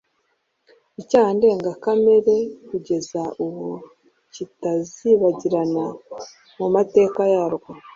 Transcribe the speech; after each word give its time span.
icyaha 1.01 1.29
ndengakamere 1.37 2.35
kugeza 2.67 3.21
ubu 3.45 3.69
kitazibagirana 4.33 5.85
mu 6.57 6.67
mateka 6.75 7.21
yarwo 7.33 7.69